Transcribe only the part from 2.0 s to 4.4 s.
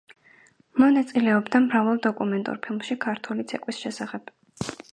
დოკუმენტურ ფილმში ქართული ცეკვის შესახებ.